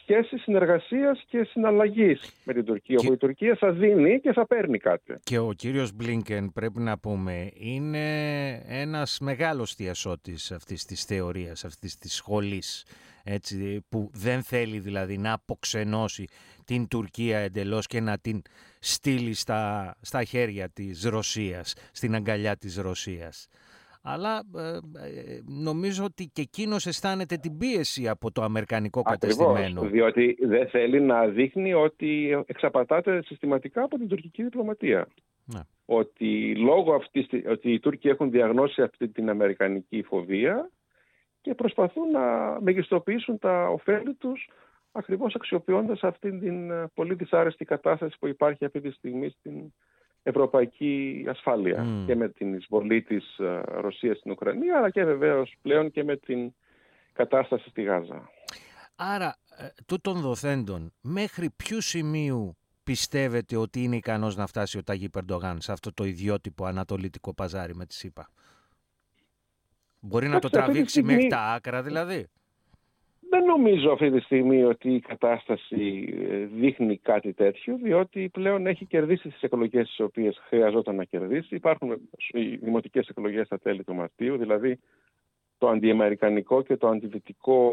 σχέση 0.00 0.38
συνεργασίας 0.38 1.24
και 1.28 1.44
συναλλαγής 1.44 2.32
με 2.44 2.52
την 2.52 2.64
Τουρκία, 2.64 2.96
όπου 3.00 3.12
η 3.12 3.16
Τουρκία 3.16 3.56
θα 3.56 3.72
δίνει 3.72 4.20
και 4.20 4.32
θα 4.32 4.46
παίρνει 4.46 4.78
κάτι. 4.78 5.14
Και 5.22 5.38
ο 5.38 5.52
κύριος 5.52 5.92
Μπλίνκεν, 5.92 6.52
πρέπει 6.52 6.80
να 6.80 6.98
πούμε, 6.98 7.50
είναι 7.54 8.48
ένας 8.66 9.18
μεγάλος 9.20 9.74
διασώτης 9.74 10.52
αυτής 10.52 10.84
της 10.84 11.04
θεωρίας, 11.04 11.64
αυτής 11.64 11.98
της 11.98 12.14
σχολής, 12.14 12.86
έτσι, 13.24 13.84
που 13.88 14.10
δεν 14.12 14.42
θέλει 14.42 14.78
δηλαδή 14.78 15.18
να 15.18 15.32
αποξενώσει 15.32 16.24
την 16.64 16.88
Τουρκία 16.88 17.38
εντελώς 17.38 17.86
και 17.86 18.00
να 18.00 18.18
την 18.18 18.42
στείλει 18.78 19.34
στα, 19.34 19.94
στα 20.00 20.24
χέρια 20.24 20.68
της 20.68 21.04
Ρωσίας, 21.04 21.74
στην 21.92 22.14
αγκαλιά 22.14 22.56
της 22.56 22.76
Ρωσίας 22.76 23.48
αλλά 24.06 24.42
ε, 24.56 24.68
ε, 24.70 25.40
νομίζω 25.46 26.04
ότι 26.04 26.30
και 26.32 26.40
εκείνος 26.40 26.86
αισθάνεται 26.86 27.36
την 27.36 27.58
πίεση 27.58 28.08
από 28.08 28.32
το 28.32 28.42
αμερικανικό 28.42 29.02
Ακριβώς, 29.04 29.36
κατεστημένο. 29.36 29.88
διότι 29.90 30.36
δεν 30.40 30.68
θέλει 30.68 31.00
να 31.00 31.26
δείχνει 31.26 31.74
ότι 31.74 32.42
εξαπατάται 32.46 33.22
συστηματικά 33.22 33.82
από 33.82 33.96
την 33.96 34.08
τουρκική 34.08 34.42
διπλωματία. 34.42 35.06
Ναι. 35.44 35.60
Ότι 35.84 36.56
λόγω 36.56 36.94
αυτής, 36.94 37.26
ότι 37.50 37.72
οι 37.72 37.80
Τούρκοι 37.80 38.08
έχουν 38.08 38.30
διαγνώσει 38.30 38.82
αυτή 38.82 39.08
την 39.08 39.28
αμερικανική 39.28 40.02
φοβία 40.02 40.70
και 41.40 41.54
προσπαθούν 41.54 42.10
να 42.10 42.56
μεγιστοποιήσουν 42.60 43.38
τα 43.38 43.68
ωφέλη 43.68 44.14
τους 44.14 44.48
ακριβώς 44.92 45.34
αξιοποιώντας 45.34 46.02
αυτή 46.02 46.38
την 46.38 46.70
ε, 46.70 46.90
πολύ 46.94 47.14
δυσάρεστη 47.14 47.64
κατάσταση 47.64 48.16
που 48.18 48.26
υπάρχει 48.26 48.64
αυτή 48.64 48.80
τη 48.80 48.90
στιγμή 48.90 49.28
στην 49.28 49.72
ευρωπαϊκή 50.28 51.24
ασφάλεια 51.28 51.86
και 52.06 52.14
με 52.14 52.28
την 52.28 52.54
εισβολή 52.54 53.02
της 53.02 53.38
ε, 53.38 53.60
Ρωσίας 53.64 54.18
στην 54.18 54.30
Ουκρανία 54.30 54.76
αλλά 54.76 54.90
και 54.90 55.04
βεβαίως 55.04 55.54
πλέον 55.62 55.90
και 55.90 56.04
με 56.04 56.16
την 56.16 56.52
κατάσταση 57.12 57.68
στη 57.68 57.82
Γάζα. 57.82 58.30
Άρα, 58.96 59.36
ε, 59.58 59.66
τούτων 59.86 60.20
δοθέντων, 60.20 60.92
μέχρι 61.00 61.50
ποιου 61.56 61.80
σημείου 61.80 62.56
πιστεύετε 62.84 63.56
ότι 63.56 63.82
είναι 63.82 63.96
ικανός 63.96 64.36
να 64.36 64.46
φτάσει 64.46 64.78
ο 64.78 64.82
Ταγί 64.82 65.08
Περντογάν 65.08 65.60
σε 65.60 65.72
αυτό 65.72 65.92
το 65.92 66.04
ιδιότυπο 66.04 66.64
ανατολίτικο 66.64 67.34
παζάρι 67.34 67.74
με 67.74 67.86
τη 67.86 67.94
ΣΥΠΑ; 67.94 68.30
Μπορεί 70.00 70.28
να 70.28 70.38
το 70.38 70.48
τραβήξει 70.48 71.02
μέχρι 71.02 71.26
τα 71.26 71.40
άκρα 71.40 71.82
δηλαδή. 71.82 72.26
Δεν 73.36 73.44
νομίζω 73.44 73.92
αυτή 73.92 74.10
τη 74.10 74.20
στιγμή 74.20 74.64
ότι 74.64 74.94
η 74.94 75.00
κατάσταση 75.00 76.14
ε, 76.30 76.36
δείχνει 76.36 76.96
κάτι 76.96 77.32
τέτοιο, 77.32 77.76
διότι 77.76 78.28
πλέον 78.28 78.66
έχει 78.66 78.84
κερδίσει 78.84 79.28
τις 79.28 79.42
εκλογές 79.42 79.86
τις 79.88 80.00
οποίες 80.00 80.40
χρειαζόταν 80.48 80.96
να 80.96 81.04
κερδίσει. 81.04 81.54
Υπάρχουν 81.54 82.08
οι 82.32 82.56
δημοτικές 82.56 83.08
εκλογές 83.08 83.46
στα 83.46 83.58
τέλη 83.58 83.84
του 83.84 83.94
Μαρτίου, 83.94 84.36
δηλαδή 84.36 84.78
το 85.58 85.68
αντιαμερικανικό 85.68 86.62
και 86.62 86.76
το 86.76 86.88
αντιδυτικό 86.88 87.72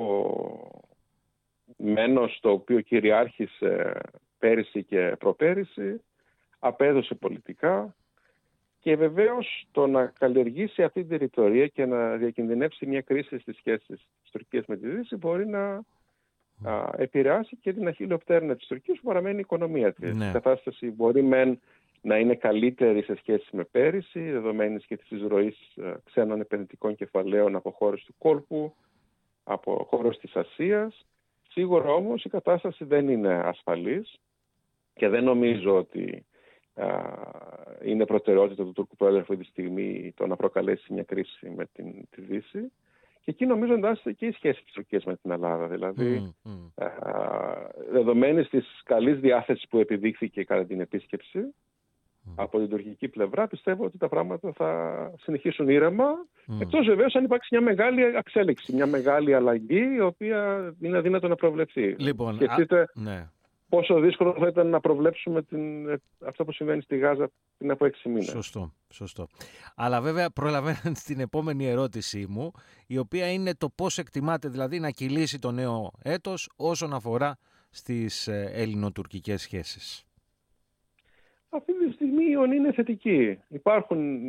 μένος 1.77 2.39
το 2.41 2.49
οποίο 2.51 2.81
κυριάρχησε 2.81 4.01
πέρυσι 4.39 4.83
και 4.83 5.15
προπέρυσι, 5.19 6.01
απέδωσε 6.59 7.15
πολιτικά 7.15 7.95
και 8.83 8.95
βεβαίως 8.95 9.67
το 9.71 9.87
να 9.87 10.05
καλλιεργήσει 10.05 10.83
αυτή 10.83 11.03
την 11.03 11.17
ρητορία 11.17 11.67
και 11.67 11.85
να 11.85 12.15
διακινδυνεύσει 12.15 12.85
μια 12.85 13.01
κρίση 13.01 13.39
στις 13.39 13.57
σχέσεις 13.57 14.07
της 14.21 14.31
Τουρκίας 14.31 14.65
με 14.65 14.77
τη 14.77 14.87
Δύση 14.87 15.15
μπορεί 15.15 15.47
να 15.47 15.83
α, 16.63 16.89
επηρεάσει 16.97 17.55
και 17.55 17.73
την 17.73 17.87
αχύλιο-πτέρνα 17.87 18.55
της 18.55 18.67
Τουρκίας 18.67 18.97
που 18.97 19.03
παραμένει 19.03 19.37
η 19.37 19.39
οικονομία 19.39 19.93
της. 19.93 20.15
Ναι. 20.15 20.25
Η 20.27 20.31
κατάσταση 20.31 20.91
μπορεί 20.91 21.23
μεν 21.23 21.59
να 22.01 22.17
είναι 22.17 22.35
καλύτερη 22.35 23.01
σε 23.01 23.15
σχέση 23.15 23.55
με 23.55 23.63
πέρυσι, 23.63 24.31
δεδομένης 24.31 24.85
και 24.85 24.97
της 24.97 25.11
εισρωής 25.11 25.77
ξένων 26.03 26.39
επενδυτικών 26.39 26.95
κεφαλαίων 26.95 27.55
από 27.55 27.71
χώρες 27.71 28.03
του 28.03 28.15
κόλπου, 28.17 28.75
από 29.43 29.87
χώρες 29.89 30.17
της 30.17 30.35
Ασίας. 30.35 31.05
Σίγουρα 31.49 31.89
όμως 31.89 32.23
η 32.23 32.29
κατάσταση 32.29 32.85
δεν 32.85 33.09
είναι 33.09 33.33
ασφαλής 33.33 34.19
και 34.93 35.07
δεν 35.07 35.23
νομίζω 35.23 35.75
ότι 35.75 36.25
είναι 37.83 38.05
προτεραιότητα 38.05 38.63
του 38.63 38.71
Τούρκου 38.71 38.95
Πρόεδρου 38.95 39.19
αυτή 39.19 39.37
τη 39.37 39.43
στιγμή 39.43 40.13
το 40.15 40.27
να 40.27 40.35
προκαλέσει 40.35 40.93
μια 40.93 41.03
κρίση 41.03 41.49
με 41.49 41.65
την, 41.73 41.85
τη 42.09 42.21
Δύση. 42.21 42.71
Και 43.21 43.31
εκεί 43.31 43.45
νομίζω 43.45 43.73
εντάσσεται 43.73 44.11
και 44.11 44.25
η 44.25 44.31
σχέση 44.31 44.63
της 44.63 44.73
Τουρκίας 44.73 45.03
με 45.03 45.15
την 45.15 45.31
Ελλάδα. 45.31 45.67
Δηλαδή, 45.67 46.33
mm, 46.43 46.49
mm. 46.49 46.85
δεδομένης 47.91 48.49
της 48.49 48.81
καλής 48.83 49.19
διάθεσης 49.19 49.67
που 49.69 49.79
επιδείχθηκε 49.79 50.43
κατά 50.43 50.65
την 50.65 50.79
επίσκεψη, 50.79 51.39
από 52.35 52.57
την 52.57 52.69
τουρκική 52.69 53.07
πλευρά 53.07 53.47
πιστεύω 53.47 53.85
ότι 53.85 53.97
τα 53.97 54.07
πράγματα 54.09 54.51
θα 54.51 55.11
συνεχίσουν 55.21 55.69
ήρεμα 55.69 56.05
mm. 56.47 56.61
εκτός 56.61 56.85
βεβαίως 56.85 57.15
αν 57.15 57.23
υπάρξει 57.23 57.47
μια 57.51 57.61
μεγάλη 57.61 58.17
αξέλιξη, 58.17 58.73
μια 58.73 58.85
μεγάλη 58.85 59.33
αλλαγή 59.33 59.95
η 59.95 59.99
οποία 59.99 60.73
είναι 60.81 60.97
αδύνατο 60.97 61.27
να 61.27 61.35
προβλεφθεί. 61.35 61.95
Λοιπόν, 61.97 62.37
ναι 62.93 63.27
πόσο 63.75 63.99
δύσκολο 63.99 64.35
θα 64.39 64.47
ήταν 64.47 64.67
να 64.67 64.79
προβλέψουμε 64.79 65.41
την, 65.41 65.89
αυτό 66.25 66.45
που 66.45 66.51
συμβαίνει 66.51 66.81
στη 66.81 66.97
Γάζα 66.97 67.29
πριν 67.57 67.71
από 67.71 67.85
έξι 67.85 68.09
μήνες. 68.09 68.29
Σωστό, 68.29 68.73
σωστό. 68.89 69.27
Αλλά 69.75 70.01
βέβαια 70.01 70.29
προλαβαίνω 70.29 70.95
την 71.05 71.19
επόμενη 71.19 71.65
ερώτησή 71.65 72.25
μου, 72.29 72.51
η 72.87 72.97
οποία 72.97 73.31
είναι 73.31 73.55
το 73.55 73.69
πώς 73.75 73.97
εκτιμάτε 73.97 74.49
δηλαδή 74.49 74.79
να 74.79 74.89
κυλήσει 74.89 75.39
το 75.39 75.51
νέο 75.51 75.91
έτος 76.03 76.49
όσον 76.55 76.93
αφορά 76.93 77.37
στις 77.69 78.27
ε, 78.27 78.51
ελληνοτουρκικές 78.53 79.41
σχέσεις; 79.41 80.05
Αυτή 81.49 81.73
τη 81.73 81.93
στιγμή 81.93 82.23
η 82.23 82.35
είναι 82.55 82.71
θετική. 82.71 83.39
Υπάρχουν, 83.47 84.23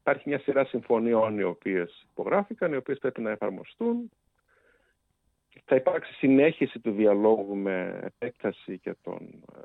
υπάρχει 0.00 0.28
μια 0.28 0.38
σειρά 0.38 0.64
συμφωνιών 0.64 1.38
οι 1.38 1.42
οποίες 1.42 2.06
υπογράφηκαν, 2.10 2.72
οι 2.72 2.76
οποίες 2.76 2.98
πρέπει 2.98 3.20
να 3.20 3.30
εφαρμοστούν 3.30 4.10
θα 5.64 5.76
υπάρξει 5.76 6.12
συνέχιση 6.12 6.78
του 6.80 6.90
διαλόγου 6.90 7.56
με 7.56 8.00
επέκταση 8.02 8.78
και 8.78 8.96
των 9.02 9.44
ε, 9.56 9.60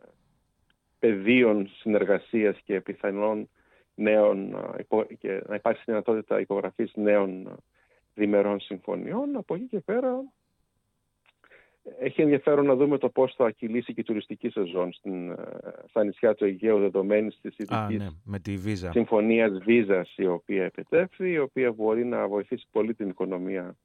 πεδίων 1.00 1.70
συνεργασίας 1.80 2.60
και 2.64 2.82
πιθανών 2.82 3.50
νέων 3.96 4.54
ε, 4.78 5.14
και 5.20 5.44
να 5.48 5.56
υπάρξει 5.56 5.84
δυνατότητα 5.86 6.40
υπογραφής 6.40 6.92
νέων 6.96 7.48
ε, 7.48 7.56
διμερών 8.14 8.60
συμφωνιών. 8.60 9.36
Από 9.36 9.56
εκεί 9.56 9.68
και 9.68 9.80
πέρα 9.80 10.32
έχει 12.00 12.22
ενδιαφέρον 12.22 12.66
να 12.66 12.76
δούμε 12.76 12.98
το 12.98 13.10
πώς 13.10 13.34
θα 13.36 13.52
κυλήσει 13.52 13.94
και 13.94 14.00
η 14.00 14.04
τουριστική 14.04 14.50
σεζόν 14.50 14.94
στην, 14.94 15.36
στα 15.90 16.04
νησιά 16.04 16.36
του 16.36 16.46
Αιγαίου 16.46 16.80
δεδομένης 16.80 17.40
της 17.42 17.58
ειδικής 17.58 17.98
ναι, 17.98 18.08
με 18.24 18.40
τη 18.40 18.58
βίζα. 18.58 18.92
συμφωνίας 18.92 19.58
βίζας 19.64 20.14
η 20.18 20.26
οποία 20.26 20.64
επιτεύχθη, 20.64 21.30
η 21.30 21.40
οποία 21.40 21.72
μπορεί 21.72 22.06
να 22.06 22.28
βοηθήσει 22.28 22.68
πολύ 22.72 22.94
την 22.94 23.10
οικονομία 23.10 23.78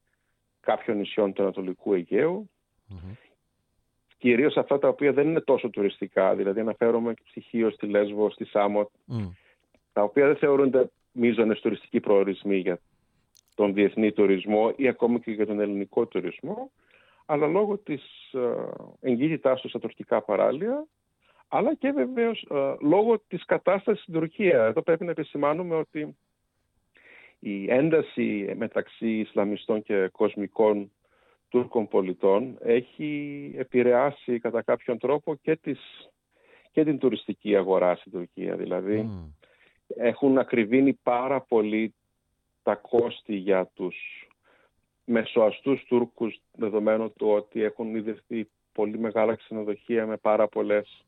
κάποιων 0.62 0.97
νησιών 0.97 1.33
του 1.33 1.42
Ανατολικού 1.42 1.92
Αιγαίου. 1.92 2.50
Mm-hmm. 2.90 3.16
Κυρίως 4.19 4.57
αυτά 4.57 4.78
τα 4.78 4.88
οποία 4.88 5.12
δεν 5.12 5.28
είναι 5.28 5.40
τόσο 5.40 5.71
τουριστικά, 5.71 6.35
δηλαδή 6.35 6.61
αναφέρομαι 6.61 7.14
ψυχίω 7.25 7.71
στη 7.71 7.87
Λέσβο, 7.87 8.31
στη 8.31 8.45
Σάμοτ, 8.45 8.88
τα 9.92 10.02
οποία 10.02 10.26
δεν 10.26 10.37
θεωρούνται 10.37 10.90
μείζονες 11.12 11.61
τουριστικοί 11.61 12.00
προορισμοί 12.00 12.57
για 12.57 12.81
τον 13.54 13.75
διεθνή 13.75 14.12
τουρισμό 14.12 14.73
ή 14.76 14.88
ακόμη 14.88 15.21
και 15.21 15.31
για 15.31 15.47
τον 15.47 15.61
ελληνικό 15.61 16.07
τουρισμό, 16.07 16.71
αλλά 17.26 17.47
λόγω 17.47 17.78
της 17.78 18.33
ε, 18.33 19.09
εγκύτητάς 19.11 19.61
τους 19.61 19.71
στα 19.71 19.78
τουρκικά 19.78 20.23
παράλια, 20.23 20.87
αλλά 21.49 21.75
και 21.75 21.90
βεβαίως 21.90 22.47
ε, 22.50 22.75
λόγω 22.81 23.19
της 23.28 23.45
κατάστασης 23.45 24.02
στην 24.02 24.14
Τουρκία. 24.14 24.64
Εδώ 24.64 24.83
πρέπει 24.83 25.04
να 25.04 25.11
επισημάνουμε 25.11 25.75
ότι 25.75 26.16
η 27.44 27.70
ένταση 27.72 28.54
μεταξύ 28.56 29.18
Ισλαμιστών 29.18 29.82
και 29.82 30.08
κοσμικών 30.12 30.90
Τούρκων 31.49 31.88
πολιτών 31.88 32.58
έχει 32.61 33.52
επηρεάσει 33.56 34.38
κατά 34.38 34.62
κάποιον 34.62 34.99
τρόπο 34.99 35.34
και, 35.34 35.56
τις, 35.56 36.11
και 36.72 36.84
την 36.84 36.99
τουριστική 36.99 37.56
αγορά 37.56 37.96
στην 37.96 38.12
Τουρκία. 38.12 38.56
Δηλαδή 38.56 39.11
έχουν 39.96 40.38
ακριβήνει 40.38 40.92
πάρα 40.92 41.40
πολύ 41.40 41.94
τα 42.62 42.75
κόστη 42.75 43.34
για 43.34 43.70
τους 43.75 43.96
μεσοαστούς 45.04 45.84
Τούρκους 45.84 46.40
δεδομένου 46.52 47.12
του 47.12 47.28
ότι 47.28 47.62
έχουν 47.62 47.94
ιδρυθεί 47.94 48.49
πολύ 48.72 48.99
μεγάλα 48.99 49.34
ξενοδοχεία 49.34 50.06
με 50.06 50.16
πάρα 50.16 50.49
πολλές 50.49 51.04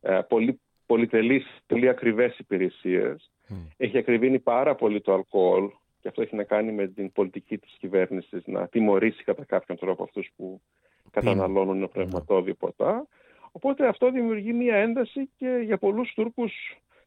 ε, 0.00 0.20
πολύ, 0.28 0.60
πολυτελείς, 0.86 1.46
πολύ 1.66 1.88
ακριβές 1.88 2.38
υπηρεσίες 2.38 3.33
έχει 3.76 3.98
ακριβήνει 3.98 4.38
πάρα 4.38 4.74
πολύ 4.74 5.00
το 5.00 5.12
αλκοόλ 5.12 5.70
και 6.00 6.08
αυτό 6.08 6.22
έχει 6.22 6.36
να 6.36 6.44
κάνει 6.44 6.72
με 6.72 6.86
την 6.86 7.12
πολιτική 7.12 7.58
της 7.58 7.76
κυβέρνησης 7.78 8.42
να 8.46 8.68
τιμωρήσει 8.68 9.24
κατά 9.24 9.44
κάποιον 9.44 9.78
τρόπο 9.78 10.02
αυτούς 10.02 10.30
που 10.36 10.60
καταναλώνουν 11.10 11.88
πνευματόδιο 11.88 12.54
ποτά. 12.54 13.06
Οπότε 13.52 13.86
αυτό 13.86 14.10
δημιουργεί 14.10 14.52
μια 14.52 14.76
ένταση 14.76 15.30
και 15.36 15.60
για 15.64 15.78
πολλούς 15.78 16.12
Τούρκους 16.14 16.52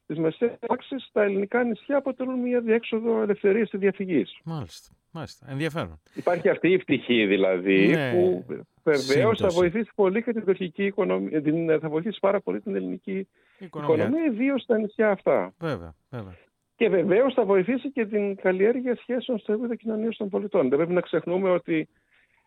της 0.05 0.17
μεσαίας 0.17 0.59
τάξη 0.59 0.95
τα 1.11 1.23
ελληνικά 1.23 1.63
νησιά 1.63 1.97
αποτελούν 1.97 2.39
μια 2.39 2.61
διέξοδο 2.61 3.21
ελευθερίας 3.21 3.69
και 3.69 3.77
διαφυγής. 3.77 4.39
Μάλιστα. 4.43 4.89
Μάλιστα. 5.17 5.45
Ενδιαφέρον. 5.49 5.99
Υπάρχει 6.13 6.49
αυτή 6.49 6.71
η 6.71 6.77
πτυχή 6.77 7.25
δηλαδή 7.25 7.87
ναι. 7.87 8.11
που 8.11 8.45
βεβαίως 8.83 9.39
θα 9.39 9.47
βοηθήσει 9.47 9.89
πολύ 9.95 10.23
και 10.23 10.33
την 10.33 10.45
τουρκική 10.45 10.85
οικονομία, 10.85 11.79
θα 11.79 11.89
βοηθήσει 11.89 12.19
πάρα 12.19 12.41
πολύ 12.41 12.61
την 12.61 12.75
ελληνική 12.75 13.27
οικονομία, 13.57 13.95
οικονομία 13.95 14.25
ιδίως 14.25 14.61
στα 14.61 14.77
νησιά 14.77 15.09
αυτά. 15.09 15.53
Βέβαια, 15.59 15.95
βέβαια. 16.09 16.35
Και 16.75 16.89
βεβαίως 16.89 17.33
θα 17.33 17.45
βοηθήσει 17.45 17.91
και 17.91 18.05
την 18.05 18.35
καλλιέργεια 18.35 18.95
σχέσεων 18.95 19.37
στο 19.39 19.51
επίπεδο 19.51 19.75
κοινωνίας 19.75 20.17
των 20.17 20.29
πολιτών. 20.29 20.69
Δεν 20.69 20.77
πρέπει 20.77 20.93
να 20.93 21.01
ξεχνούμε 21.01 21.49
ότι 21.49 21.87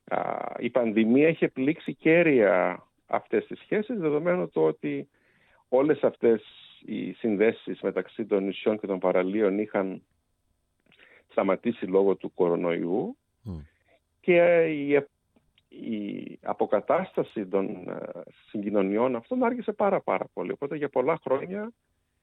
α, 0.04 0.20
η 0.58 0.70
πανδημία 0.70 1.28
έχει 1.28 1.48
πλήξει 1.48 1.94
κέρια 1.94 2.84
αυτές 3.06 3.46
τις 3.46 3.58
σχέσεις, 3.58 3.98
δεδομένου 3.98 4.48
το 4.48 4.64
ότι 4.64 5.08
όλες 5.68 6.02
αυτές 6.02 6.42
οι 6.84 7.12
συνδέσεις 7.12 7.80
μεταξύ 7.80 8.26
των 8.26 8.44
νησιών 8.44 8.78
και 8.78 8.86
των 8.86 8.98
παραλίων 8.98 9.58
είχαν 9.58 10.02
σταματήσει 11.30 11.86
λόγω 11.86 12.16
του 12.16 12.34
κορονοϊού 12.34 13.16
και 14.20 14.64
η, 14.64 15.06
η 15.68 16.38
αποκατάσταση 16.42 17.46
των 17.46 17.88
ε, 17.88 17.98
συγκοινωνιών 18.48 19.16
αυτών 19.16 19.44
άργησε 19.44 19.72
πάρα 19.72 20.00
πάρα 20.00 20.24
πολύ. 20.32 20.52
Οπότε 20.52 20.76
για 20.76 20.88
πολλά 20.88 21.18
χρόνια 21.22 21.72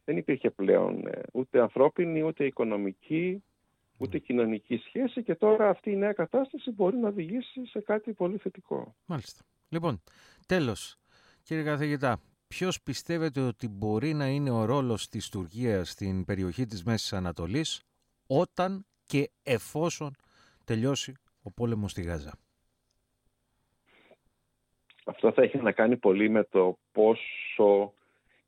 δεν 0.05 0.17
υπήρχε 0.17 0.49
πλέον 0.49 1.07
ε, 1.07 1.21
ούτε 1.31 1.61
ανθρώπινη, 1.61 2.21
ούτε 2.21 2.45
οικονομική, 2.45 3.43
ούτε 3.97 4.17
κοινωνική 4.17 4.77
σχέση 4.77 5.23
και 5.23 5.35
τώρα 5.35 5.69
αυτή 5.69 5.91
η 5.91 5.95
νέα 5.95 6.13
κατάσταση 6.13 6.71
μπορεί 6.71 6.97
να 6.97 7.07
οδηγήσει 7.07 7.65
σε 7.65 7.79
κάτι 7.79 8.13
πολύ 8.13 8.37
θετικό. 8.37 8.95
Μάλιστα. 9.05 9.43
Λοιπόν, 9.69 10.01
τέλος, 10.45 10.97
κύριε 11.43 11.63
καθηγητά, 11.63 12.21
ποιος 12.47 12.81
πιστεύετε 12.81 13.41
ότι 13.41 13.67
μπορεί 13.67 14.13
να 14.13 14.27
είναι 14.27 14.49
ο 14.49 14.65
ρόλος 14.65 15.09
της 15.09 15.29
Τουρκίας 15.29 15.89
στην 15.89 16.25
περιοχή 16.25 16.65
της 16.65 16.83
Μέσης 16.83 17.13
Ανατολής 17.13 17.81
όταν 18.27 18.85
και 19.07 19.29
εφόσον 19.43 20.15
τελειώσει 20.65 21.13
ο 21.43 21.51
πόλεμος 21.51 21.91
στη 21.91 22.01
Γάζα. 22.01 22.33
Αυτό 25.05 25.31
θα 25.31 25.41
έχει 25.41 25.57
να 25.57 25.71
κάνει 25.71 25.97
πολύ 25.97 26.29
με 26.29 26.43
το 26.43 26.77
πόσο 26.91 27.93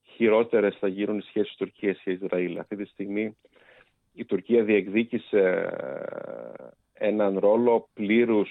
χειρότερες 0.04 0.78
θα 0.80 0.88
γίνουν 0.88 1.18
οι 1.18 1.22
σχέσεις 1.22 1.56
Τουρκίας 1.56 2.00
και 2.04 2.12
Ισραήλ. 2.12 2.60
Αυτή 2.60 2.76
τη 2.76 2.86
στιγμή 2.86 3.38
η 4.14 4.26
Τουρκία 4.26 4.64
διεκδίκησε 4.64 5.70
έναν 6.94 7.40
ρόλο 7.40 7.90
πλήρους 7.94 8.50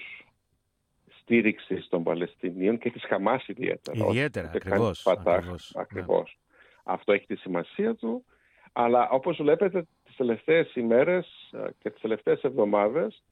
στήριξης 1.21 1.89
των 1.89 2.03
Παλαιστινίων 2.03 2.79
και 2.79 2.91
της 2.91 3.05
Χαμάς 3.05 3.49
ιδιαίτερα. 3.49 4.07
Ιδιαίτερα, 4.07 4.51
ακριβώς. 4.55 5.07
ακριβώς, 5.07 5.73
ακριβώς. 5.75 6.39
Αυτό 6.85 7.13
έχει 7.13 7.27
τη 7.27 7.37
σημασία 7.37 7.95
του. 7.95 8.25
Αλλά 8.73 9.09
όπως 9.09 9.37
βλέπετε 9.37 9.83
τις 9.83 9.98
τελευταίες 10.19 10.75
ημέρες 10.75 11.51
ε, 11.53 11.67
και 11.79 11.91
τις 11.91 12.01
τελευταίες 12.01 12.43
εβδομάδες 12.43 13.23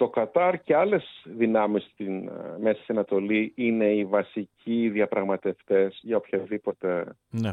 το 0.00 0.08
Κατάρ 0.08 0.62
και 0.62 0.74
άλλες 0.76 1.22
δυνάμεις 1.24 1.82
στην 1.92 2.28
ε, 2.28 2.58
Μέση 2.60 2.84
Ανατολή 2.86 3.52
είναι 3.56 3.92
οι 3.92 4.04
βασικοί 4.04 4.88
διαπραγματευτές 4.88 5.98
για 6.02 6.16
οποιαδήποτε 6.16 7.16
ναι. 7.30 7.50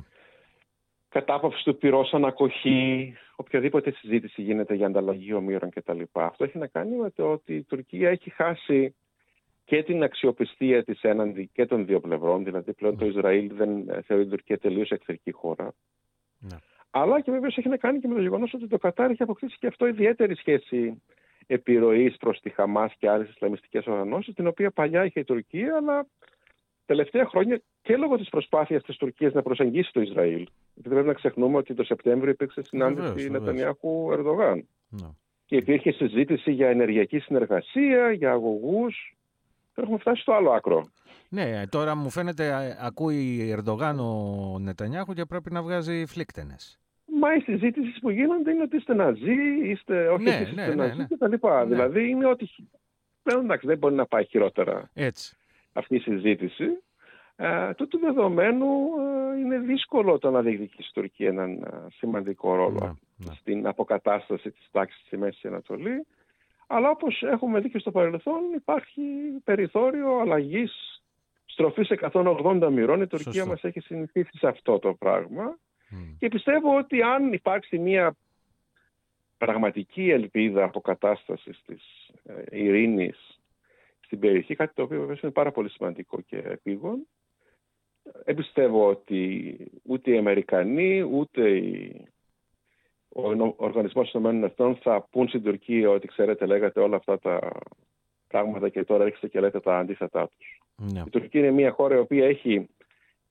κατάπαυση 1.09 1.63
του 1.63 1.77
πυρός 1.77 2.13
ανακοχή, 2.13 3.13
οποιαδήποτε 3.35 3.91
συζήτηση 3.91 4.41
γίνεται 4.41 4.73
για 4.73 4.85
ανταλλαγή 4.85 5.33
ομήρων 5.33 5.69
κτλ. 5.69 6.01
Αυτό 6.11 6.43
έχει 6.43 6.57
να 6.57 6.67
κάνει 6.67 6.95
με 6.95 7.09
το 7.09 7.31
ότι 7.31 7.55
η 7.55 7.63
Τουρκία 7.63 8.09
έχει 8.09 8.29
χάσει 8.29 8.95
και 9.65 9.83
την 9.83 10.03
αξιοπιστία 10.03 10.83
της 10.83 11.01
έναντι 11.01 11.49
και 11.53 11.65
των 11.65 11.85
δύο 11.85 11.99
πλευρών, 11.99 12.43
δηλαδή 12.43 12.73
πλέον 12.73 12.97
το 12.97 13.05
ναι. 13.05 13.11
Ισραήλ 13.11 13.51
δεν 13.55 13.89
ε, 13.89 14.01
θεωρεί 14.01 14.23
την 14.23 14.31
Τουρκία 14.31 14.57
τελείως 14.57 14.89
εχθρική 14.91 15.31
χώρα. 15.31 15.73
Ναι. 16.39 16.57
Αλλά 16.91 17.21
και 17.21 17.31
βέβαια 17.31 17.49
έχει 17.55 17.69
να 17.69 17.77
κάνει 17.77 17.99
και 17.99 18.07
με 18.07 18.15
το 18.15 18.21
γεγονός 18.21 18.53
ότι 18.53 18.67
το 18.67 18.77
Κατάρ 18.77 19.09
έχει 19.09 19.23
αποκτήσει 19.23 19.57
και 19.59 19.67
αυτό 19.67 19.87
ιδιαίτερη 19.87 20.35
σχέση 20.35 21.01
επιρροής 21.47 22.17
προς 22.17 22.39
τη 22.39 22.49
Χαμάς 22.49 22.93
και 22.97 23.09
άλλες 23.09 23.29
Ισλαμιστικές 23.29 23.85
οργανώσεις, 23.85 24.33
την 24.33 24.47
οποία 24.47 24.71
παλιά 24.71 25.05
είχε 25.05 25.19
η 25.19 25.23
Τουρκία, 25.23 25.75
αλλά 25.75 26.07
τελευταία 26.85 27.25
χρόνια 27.25 27.61
και 27.81 27.97
λόγω 27.97 28.17
της 28.17 28.29
προσπάθειας 28.29 28.83
της 28.83 28.97
Τουρκίας 28.97 29.33
να 29.33 29.41
προσεγγίσει 29.41 29.91
το 29.93 30.01
Ισραήλ. 30.01 30.47
Γιατί 30.73 30.89
πρέπει 30.89 31.07
να 31.07 31.13
ξεχνούμε 31.13 31.57
ότι 31.57 31.73
το 31.73 31.83
Σεπτέμβριο 31.83 32.31
υπήρξε 32.31 32.61
συνάντηση 32.61 33.29
Νετανιάχου 33.29 34.11
Ερδογάν. 34.11 34.67
Ναι. 34.89 35.07
Και 35.45 35.55
υπήρχε 35.55 35.91
συζήτηση 35.91 36.51
για 36.51 36.69
ενεργειακή 36.69 37.19
συνεργασία, 37.19 38.11
για 38.11 38.31
αγωγούς. 38.31 39.15
Έχουμε 39.75 39.97
φτάσει 39.97 40.21
στο 40.21 40.33
άλλο 40.33 40.51
άκρο. 40.51 40.85
Ναι, 41.29 41.67
τώρα 41.69 41.95
μου 41.95 42.09
φαίνεται 42.09 42.77
ακούει 42.81 43.55
Ερντογάν 43.57 43.99
ο 43.99 44.59
Νετανιάχου 44.59 45.13
και 45.13 45.25
πρέπει 45.25 45.51
να 45.51 45.61
βγάζει 45.61 46.05
φλίκτενες. 46.05 46.79
Μα 47.19 47.35
οι 47.35 47.39
συζήτηση 47.39 47.99
που 47.99 48.09
γίνονται 48.09 48.51
είναι 48.51 48.63
ότι 48.63 48.75
είστε 48.75 48.93
ναζί, 48.93 49.35
είστε 49.63 50.07
όχι 50.07 50.23
ναι, 50.23 50.39
είστε 50.41 50.67
ναι, 50.67 50.75
ναζί 50.75 50.97
ναι, 50.97 51.05
κτλ. 51.05 51.47
Ναι. 51.47 51.65
Δηλαδή 51.65 52.09
είναι 52.09 52.25
ότι 52.25 52.49
εντάξει, 53.23 53.67
δεν 53.67 53.77
μπορεί 53.77 53.95
να 53.95 54.05
πάει 54.05 54.25
χειρότερα 54.25 54.89
Έτσι. 54.93 55.37
αυτή 55.73 55.95
η 55.95 55.99
συζήτηση. 55.99 56.65
Ε, 57.35 57.73
τούτου 57.73 57.99
δεδομένου 57.99 58.65
ε, 58.99 59.39
είναι 59.39 59.57
δύσκολο 59.57 60.17
το 60.19 60.31
να 60.31 60.41
διεκδικήσει 60.41 60.89
η 60.89 60.93
Τουρκία 60.93 61.27
έναν 61.27 61.51
ε, 61.51 61.87
σημαντικό 61.97 62.55
ρόλο 62.55 62.97
ναι, 63.17 63.33
στην 63.33 63.67
αποκατάσταση 63.67 64.51
της 64.51 64.67
τάξης 64.71 65.01
στη 65.05 65.17
Μέση 65.17 65.47
Ανατολή. 65.47 66.05
Αλλά 66.67 66.89
όπως 66.89 67.23
έχουμε 67.23 67.59
δει 67.59 67.69
και 67.69 67.79
στο 67.79 67.91
παρελθόν 67.91 68.41
υπάρχει 68.55 69.01
περιθώριο 69.43 70.19
αλλαγής 70.19 70.96
στροφής 71.47 71.89
180 72.13 72.69
μοιρών. 72.71 73.01
Η 73.01 73.07
Τουρκία 73.07 73.31
Σωστό. 73.31 73.47
μας 73.47 73.63
έχει 73.63 73.79
συνηθίσει 73.79 74.37
σε 74.37 74.47
αυτό 74.47 74.79
το 74.79 74.93
πράγμα. 74.93 75.57
Και 76.17 76.27
πιστεύω 76.27 76.77
ότι 76.77 77.01
αν 77.01 77.33
υπάρξει 77.33 77.77
μια 77.77 78.15
πραγματική 79.37 80.09
ελπίδα 80.09 80.63
αποκατάστασης 80.63 81.61
της 81.65 82.09
ε, 82.23 82.43
ειρήνης 82.63 83.39
στην 83.99 84.19
περιοχή, 84.19 84.55
κάτι 84.55 84.73
το 84.73 84.81
οποίο 84.81 84.99
βέβαια 84.99 85.17
είναι 85.21 85.31
πάρα 85.31 85.51
πολύ 85.51 85.69
σημαντικό 85.69 86.21
και 86.21 86.37
επίγον, 86.37 87.07
εμπιστεύω 88.23 88.87
ότι 88.87 89.55
ούτε 89.83 90.11
οι 90.11 90.17
Αμερικανοί 90.17 91.01
ούτε 91.01 91.49
οι... 91.49 92.07
ο 93.09 93.53
Οργανισμός 93.55 94.11
των 94.11 94.43
Εθνών 94.43 94.75
θα 94.75 95.07
πούν 95.11 95.27
στην 95.27 95.43
Τουρκία 95.43 95.89
ότι 95.89 96.07
ξέρετε 96.07 96.45
λέγατε 96.45 96.79
όλα 96.79 96.95
αυτά 96.95 97.19
τα 97.19 97.39
πράγματα 98.27 98.69
και 98.69 98.83
τώρα 98.83 99.03
έρχεστε 99.03 99.27
και 99.27 99.39
λέτε 99.39 99.59
τα 99.59 99.77
αντίθετά 99.77 100.29
τους. 100.37 100.61
Ναι. 100.77 101.03
Η 101.05 101.09
Τουρκία 101.09 101.39
είναι 101.39 101.51
μια 101.51 101.71
χώρα 101.71 101.95
η 101.95 101.99
οποία 101.99 102.25
έχει 102.25 102.69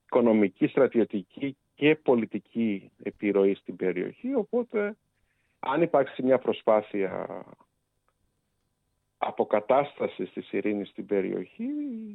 οικονομική, 0.05 0.67
στρατιωτική 0.67 1.57
και 1.75 1.97
πολιτική 1.97 2.91
επιρροή 3.03 3.55
στην 3.55 3.77
περιοχή, 3.77 4.35
οπότε 4.35 4.97
αν 5.59 5.83
υπάρξει 5.83 6.23
μια 6.23 6.39
προσπάθεια 6.39 7.45
αποκατάστασης 9.19 10.33
της 10.33 10.53
ειρήνης 10.53 10.89
στην 10.89 11.07
περιοχή, 11.07 11.69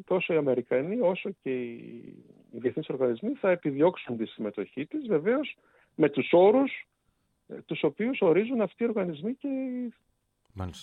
τόσο 0.06 0.34
οι 0.34 0.38
Αμερικανοί 0.38 1.00
όσο 1.00 1.30
και 1.42 1.50
οι 1.50 2.16
διεθνείς 2.52 2.90
οργανισμοί 2.90 3.34
θα 3.34 3.50
επιδιώξουν 3.50 4.18
τη 4.18 4.26
συμμετοχή 4.26 4.86
της, 4.86 5.08
βεβαίως 5.08 5.58
με 5.96 6.10
τους 6.10 6.30
όρους 6.32 6.88
ε, 7.48 7.62
τους 7.66 7.84
οποίους 7.84 8.22
ορίζουν 8.22 8.62
αυτοί 8.62 8.84
οι 8.84 8.88
οργανισμοί 8.88 9.34
και 9.34 9.48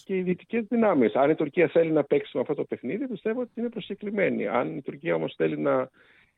και 0.05 0.17
οι 0.17 0.23
δυτικέ 0.23 0.61
δυνάμεις. 0.61 1.15
Αν 1.15 1.31
η 1.31 1.35
Τουρκία 1.35 1.69
θέλει 1.69 1.93
να 1.93 2.05
παίξει 2.05 2.31
με 2.35 2.41
αυτό 2.41 2.55
το 2.55 2.65
παιχνίδι, 2.65 3.09
πιστεύω 3.09 3.41
ότι 3.41 3.51
είναι 3.55 3.69
προσεκλημένη. 3.69 4.47
Αν 4.47 4.77
η 4.77 4.83
Τουρκία 4.83 5.15
όμως 5.15 5.35
θέλει 5.37 5.59
να 5.59 5.91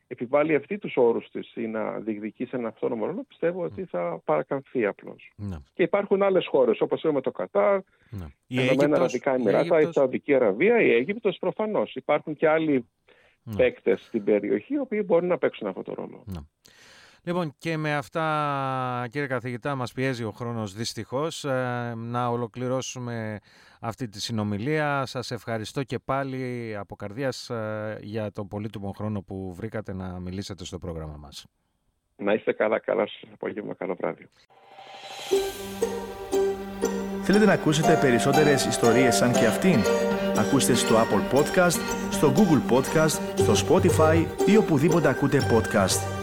επιβάλλει 0.07 0.55
αυτή 0.55 0.77
τους 0.77 0.97
όρους 0.97 1.29
της 1.31 1.55
ή 1.55 1.67
να 1.67 1.99
διεκδικήσει 1.99 2.51
ένα 2.53 2.67
αυτόνομο 2.67 3.05
ρόλο, 3.05 3.23
πιστεύω 3.27 3.63
ότι 3.63 3.85
θα 3.85 4.21
παρακαμφθεί 4.25 4.85
απλώς. 4.85 5.31
Ναι. 5.35 5.55
Και 5.73 5.83
υπάρχουν 5.83 6.21
άλλες 6.23 6.47
χώρες, 6.47 6.81
όπως 6.81 7.03
είπαμε 7.03 7.21
το 7.21 7.31
Κατάρ, 7.31 7.79
ναι. 8.09 8.25
η 8.47 8.59
Ενωμένα 8.59 8.95
Αραβικά 8.95 9.33
Εμμυράτα, 9.33 9.81
η, 9.81 9.87
η 9.87 9.91
Σαουδική 9.91 10.33
Αραβία, 10.33 10.81
η 10.81 10.91
Αίγυπτος 10.91 11.37
προφανώς. 11.37 11.95
Υπάρχουν 11.95 12.35
και 12.35 12.47
άλλοι 12.47 12.85
ναι. 13.43 13.55
παίκτες 13.55 14.01
στην 14.01 14.23
περιοχή, 14.23 14.73
οι 14.73 14.79
οποίοι 14.79 15.03
μπορούν 15.05 15.27
να 15.27 15.37
παίξουν 15.37 15.67
αυτό 15.67 15.81
το 15.81 15.93
ρόλο. 15.93 16.23
Ναι. 16.25 16.39
Λοιπόν 17.23 17.53
και 17.57 17.77
με 17.77 17.95
αυτά 17.95 19.07
κύριε 19.09 19.27
καθηγητά 19.27 19.75
μας 19.75 19.93
πιέζει 19.93 20.23
ο 20.23 20.31
χρόνος 20.31 20.73
δυστυχώς 20.73 21.43
ε, 21.43 21.93
να 21.95 22.27
ολοκληρώσουμε 22.27 23.39
αυτή 23.81 24.07
τη 24.07 24.21
συνομιλία. 24.21 25.05
Σας 25.05 25.31
ευχαριστώ 25.31 25.83
και 25.83 25.99
πάλι 25.99 26.75
από 26.77 26.95
καρδίας 26.95 27.49
ε, 27.49 27.97
για 28.01 28.31
τον 28.31 28.47
πολύτιμο 28.47 28.91
χρόνο 28.97 29.21
που 29.21 29.53
βρήκατε 29.53 29.93
να 29.93 30.19
μιλήσετε 30.19 30.65
στο 30.65 30.77
πρόγραμμα 30.77 31.17
μας. 31.17 31.45
Να 32.15 32.33
είστε 32.33 32.51
καλά, 32.53 32.79
καλά 32.79 33.07
σας 33.07 33.29
απόγευμα, 33.33 33.73
καλό 33.73 33.95
βράδυ. 33.95 34.29
Θέλετε 37.23 37.45
να 37.45 37.53
ακούσετε 37.53 37.97
περισσότερες 38.01 38.65
ιστορίες 38.65 39.15
σαν 39.15 39.31
και 39.31 39.45
αυτήν; 39.45 39.79
Ακούστε 40.37 40.73
στο 40.73 40.95
Apple 40.95 41.37
Podcast, 41.37 41.79
στο 42.11 42.33
Google 42.35 42.73
Podcast, 42.73 43.19
στο 43.35 43.53
Spotify 43.67 44.25
ή 44.45 44.57
οπουδήποτε 44.57 45.09
ακούτε 45.09 45.37
podcast. 45.37 46.20